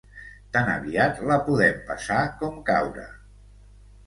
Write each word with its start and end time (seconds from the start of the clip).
Tan 0.55 0.71
aviat 0.75 1.21
la 1.31 1.37
podem 1.49 1.83
passar 1.91 2.17
com 2.41 2.57
caure. 2.71 3.05